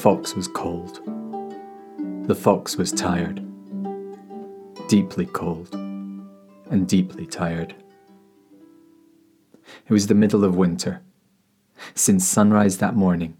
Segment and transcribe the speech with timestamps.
[0.00, 0.98] fox was cold.
[2.26, 3.44] The fox was tired.
[4.88, 7.74] Deeply cold and deeply tired.
[9.86, 11.02] It was the middle of winter.
[11.94, 13.36] Since sunrise that morning,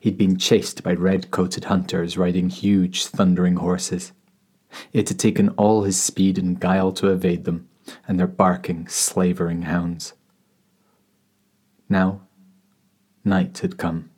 [0.00, 4.10] he'd been chased by red coated hunters riding huge, thundering horses.
[4.92, 7.68] It had taken all his speed and guile to evade them
[8.08, 10.14] and their barking, slavering hounds.
[11.88, 12.22] Now,
[13.24, 14.10] night had come.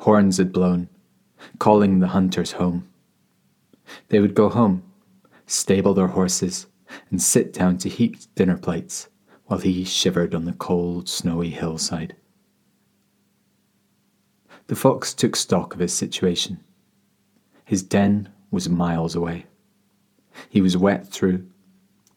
[0.00, 0.88] Horns had blown,
[1.58, 2.88] calling the hunters home.
[4.08, 4.82] They would go home,
[5.46, 6.66] stable their horses,
[7.10, 9.08] and sit down to heaped dinner plates
[9.46, 12.16] while he shivered on the cold, snowy hillside.
[14.66, 16.58] The fox took stock of his situation.
[17.64, 19.46] His den was miles away.
[20.48, 21.46] He was wet through,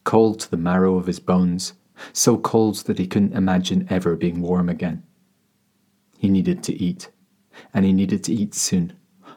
[0.04, 1.74] cold to the marrow of his bones,
[2.12, 5.02] so cold that he couldn't imagine ever being warm again.
[6.18, 7.10] He needed to eat
[7.72, 8.94] and he needed to eat soon,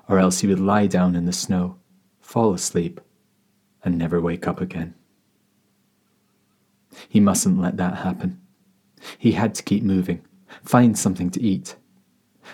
[0.07, 1.77] or else he would lie down in the snow,
[2.19, 3.01] fall asleep,
[3.83, 4.95] and never wake up again.
[7.09, 8.39] He mustn't let that happen.
[9.17, 10.25] He had to keep moving,
[10.63, 11.75] find something to eat.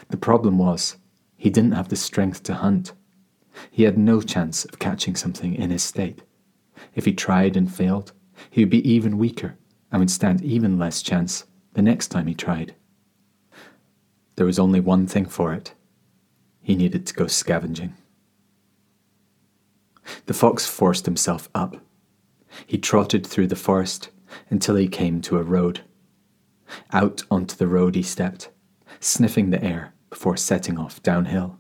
[0.10, 0.98] The problem was,
[1.38, 2.94] he didn't have the strength to hunt.
[3.72, 6.22] He had no chance of catching something in his state.
[6.96, 8.14] If he tried and failed,
[8.50, 9.58] he would be even weaker
[9.92, 12.76] and would stand even less chance the next time he tried.
[14.40, 15.74] There was only one thing for it
[16.62, 17.96] he needed to go scavenging.
[20.28, 21.76] The fox forced himself up.
[22.66, 24.12] He trotted through the forest
[24.50, 25.82] until he came to a road.
[26.94, 28.50] Out onto the road he stepped,
[29.02, 31.60] sniffing the air before setting off downhill.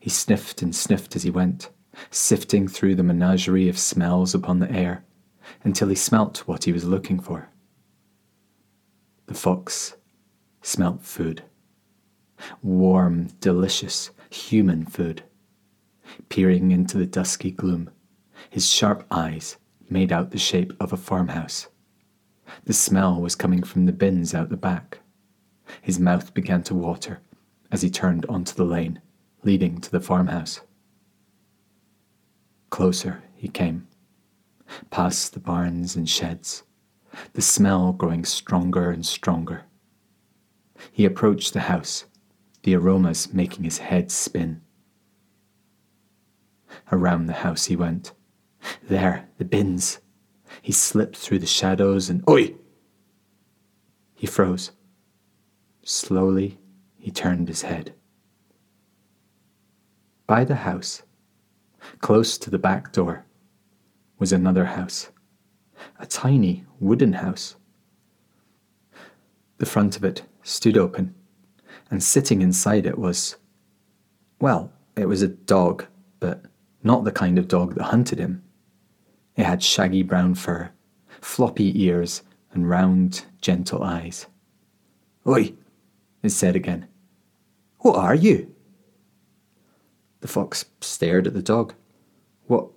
[0.00, 1.68] He sniffed and sniffed as he went,
[2.10, 5.04] sifting through the menagerie of smells upon the air
[5.64, 7.50] until he smelt what he was looking for.
[9.26, 9.96] The fox
[10.62, 11.42] smelt food
[12.62, 15.22] warm, delicious, human food.
[16.28, 17.90] Peering into the dusky gloom,
[18.50, 19.56] his sharp eyes
[19.90, 21.68] made out the shape of a farmhouse.
[22.64, 25.00] The smell was coming from the bins out the back.
[25.82, 27.20] His mouth began to water
[27.70, 29.00] as he turned onto the lane
[29.42, 30.60] leading to the farmhouse.
[32.70, 33.86] Closer he came,
[34.90, 36.64] past the barns and sheds,
[37.32, 39.64] the smell growing stronger and stronger.
[40.92, 42.04] He approached the house
[42.62, 44.60] the aromas making his head spin.
[46.90, 48.12] Around the house he went.
[48.82, 50.00] There, the bins.
[50.62, 52.54] He slipped through the shadows and Oi!
[54.14, 54.72] He froze.
[55.84, 56.58] Slowly,
[56.96, 57.94] he turned his head.
[60.26, 61.02] By the house,
[62.00, 63.24] close to the back door,
[64.18, 65.10] was another house.
[65.98, 67.56] A tiny wooden house.
[69.58, 71.14] The front of it stood open
[71.90, 73.36] and sitting inside it was,
[74.40, 75.86] well, it was a dog,
[76.20, 76.44] but
[76.82, 78.42] not the kind of dog that hunted him.
[79.36, 80.70] It had shaggy brown fur,
[81.20, 82.22] floppy ears,
[82.52, 84.26] and round, gentle eyes.
[85.26, 85.52] Oi,
[86.22, 86.88] it said again.
[87.80, 88.54] What are you?
[90.20, 91.74] The fox stared at the dog.
[92.46, 92.68] What,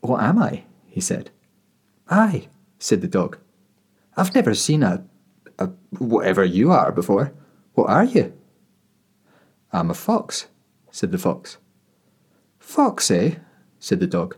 [0.00, 0.64] what am I?
[0.86, 1.30] he said.
[2.08, 2.48] I,
[2.78, 3.38] said the dog.
[4.16, 5.04] I've never seen a,
[5.58, 5.66] a
[5.98, 7.32] whatever you are before.
[7.74, 8.32] What are you?
[9.76, 10.46] I'm a fox,
[10.90, 11.58] said the fox.
[12.58, 13.34] Fox, eh?
[13.78, 14.34] said the dog.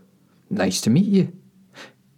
[0.51, 1.33] Nice to meet you.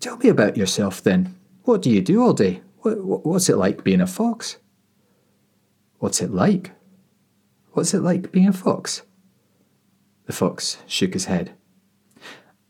[0.01, 1.37] Tell me about yourself then.
[1.65, 2.63] What do you do all day?
[2.83, 4.57] what's it like being a fox?
[5.99, 6.71] What's it like?
[7.73, 9.03] What's it like being a fox?
[10.25, 11.53] The fox shook his head.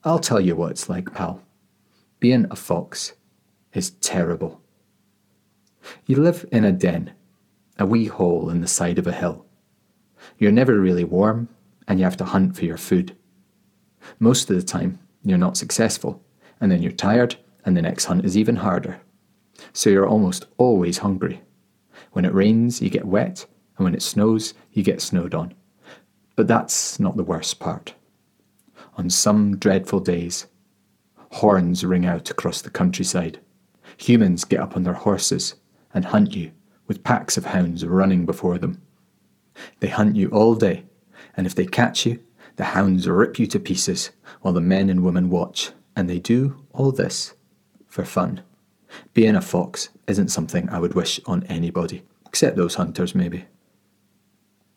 [0.03, 1.45] I'll tell you what it's like, pal.
[2.19, 3.13] Being a fox
[3.73, 4.61] is terrible.
[6.07, 7.13] You live in a den,
[7.79, 9.47] a wee hole in the side of a hill.
[10.39, 11.49] You're never really warm,
[11.87, 13.17] and you have to hunt for your food.
[14.19, 16.23] Most of the time, you're not successful,
[16.61, 19.01] and then you're tired, and the next hunt is even harder.
[19.73, 21.43] So you're almost always hungry.
[22.13, 23.47] When it rains, you get wet,
[23.77, 25.55] and when it snows, you get snowed on.
[26.37, 27.95] But that's not the worst part.
[28.97, 30.47] On some dreadful days,
[31.33, 33.41] horns ring out across the countryside.
[33.99, 35.55] Humans get up on their horses
[35.93, 36.53] and hunt you,
[36.87, 38.81] with packs of hounds running before them.
[39.81, 40.85] They hunt you all day,
[41.37, 42.21] and if they catch you,
[42.57, 44.11] the hounds rip you to pieces
[44.43, 47.35] while the men and women watch, and they do all this
[47.87, 48.43] for fun.
[49.15, 53.47] Being a fox isn't something I would wish on anybody, except those hunters, maybe.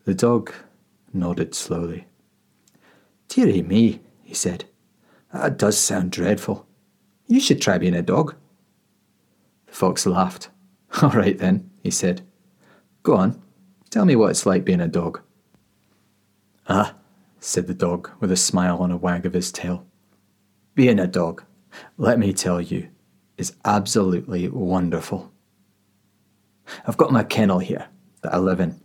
[0.05, 0.53] The dog
[1.13, 2.07] nodded slowly.
[3.27, 4.65] Dearie me, he said.
[5.33, 6.67] That does sound dreadful.
[7.27, 8.35] You should try being a dog.
[9.67, 10.49] The fox laughed.
[11.01, 12.21] All right then, he said.
[13.01, 13.41] Go on,
[13.93, 15.21] Tell me what it's like being a dog.
[16.67, 16.95] Ah,
[17.39, 19.85] said the dog with a smile and a wag of his tail.
[20.73, 21.43] Being a dog,
[21.99, 22.89] let me tell you,
[23.37, 25.31] is absolutely wonderful.
[26.87, 27.87] I've got my kennel here
[28.23, 28.81] that I live in.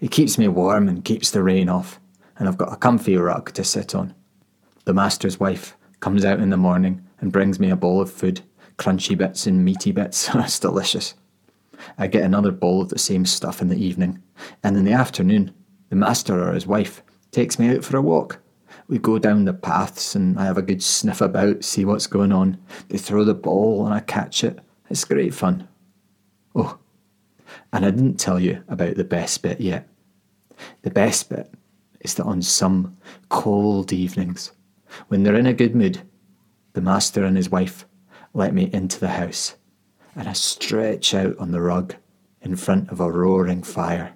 [0.00, 1.98] It keeps me warm and keeps the rain off,
[2.38, 4.14] and I've got a comfy rug to sit on.
[4.84, 8.42] The master's wife comes out in the morning and brings me a bowl of food,
[8.78, 10.30] crunchy bits and meaty bits.
[10.36, 11.14] it's delicious.
[11.98, 14.22] I get another bowl of the same stuff in the evening,
[14.62, 15.54] and in the afternoon,
[15.88, 18.40] the master or his wife takes me out for a walk.
[18.88, 22.32] We go down the paths and I have a good sniff about, see what's going
[22.32, 22.58] on.
[22.88, 24.58] They throw the ball and I catch it.
[24.88, 25.68] It's great fun.
[26.54, 26.78] Oh,
[27.72, 29.88] and I didn't tell you about the best bit yet.
[30.82, 31.52] The best bit
[32.00, 32.96] is that on some
[33.28, 34.52] cold evenings,
[35.08, 36.00] when they're in a good mood,
[36.74, 37.86] the master and his wife
[38.34, 39.56] let me into the house
[40.16, 41.94] and I stretch out on the rug
[42.40, 44.14] in front of a roaring fire.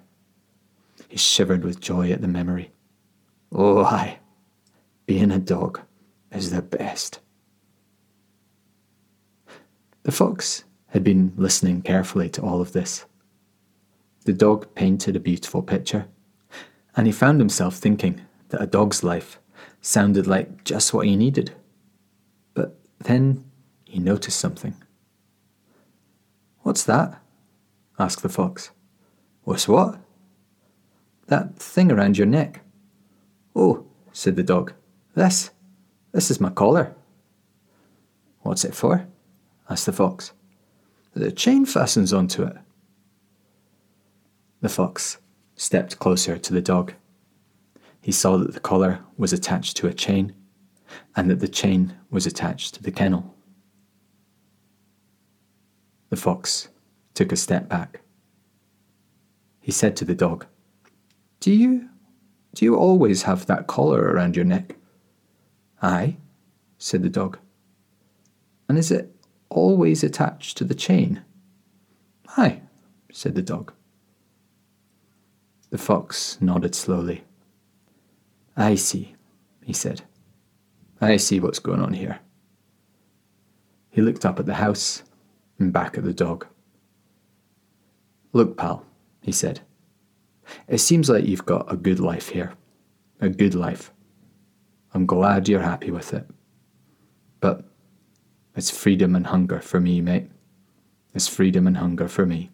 [1.07, 2.71] He shivered with joy at the memory.
[3.51, 4.19] Oh, aye,
[5.05, 5.79] being a dog
[6.31, 7.19] is the best.
[10.03, 13.05] The fox had been listening carefully to all of this.
[14.25, 16.07] The dog painted a beautiful picture,
[16.95, 19.39] and he found himself thinking that a dog's life
[19.81, 21.51] sounded like just what he needed.
[22.53, 23.45] But then
[23.85, 24.75] he noticed something.
[26.71, 27.21] What's that?
[27.99, 28.71] asked the fox.
[29.43, 29.99] What's what?
[31.27, 32.61] That thing around your neck.
[33.53, 34.71] Oh, said the dog.
[35.13, 35.51] This.
[36.13, 36.95] This is my collar.
[38.39, 39.05] What's it for?
[39.69, 40.31] asked the fox.
[41.13, 42.55] The chain fastens onto it.
[44.61, 45.17] The fox
[45.57, 46.93] stepped closer to the dog.
[47.99, 50.33] He saw that the collar was attached to a chain
[51.17, 53.35] and that the chain was attached to the kennel.
[56.11, 56.67] The fox
[57.13, 58.01] took a step back.
[59.61, 60.45] He said to the dog,
[61.39, 61.87] Do you
[62.53, 64.75] do you always have that collar around your neck?
[65.81, 66.17] Aye,
[66.77, 67.39] said the dog.
[68.67, 69.15] And is it
[69.47, 71.23] always attached to the chain?
[72.35, 72.61] Aye,
[73.13, 73.71] said the dog.
[75.69, 77.23] The fox nodded slowly.
[78.57, 79.15] I see,
[79.63, 80.01] he said.
[80.99, 82.19] I see what's going on here.
[83.89, 85.03] He looked up at the house
[85.61, 86.47] and back at the dog.
[88.33, 88.85] Look, pal,
[89.21, 89.61] he said.
[90.67, 92.53] It seems like you've got a good life here.
[93.19, 93.91] A good life.
[94.93, 96.27] I'm glad you're happy with it.
[97.39, 97.63] But
[98.55, 100.29] it's freedom and hunger for me, mate.
[101.13, 102.49] It's freedom and hunger for me.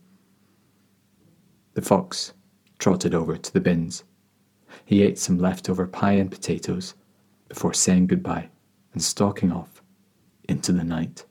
[1.74, 2.34] The fox
[2.80, 4.04] trotted over to the bins.
[4.86, 6.96] He ate some leftover pie and potatoes
[7.48, 8.50] before saying goodbye
[8.94, 9.82] and stalking off
[10.50, 11.26] into the night.